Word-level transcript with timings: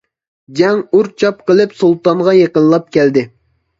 جەڭ، 0.59 0.79
ئۇر-چاپ 0.99 1.45
قىلىپ 1.51 1.75
سۇلتانغا 1.81 2.35
يېقىنلاپ 2.39 2.89
كەلدى. 2.99 3.29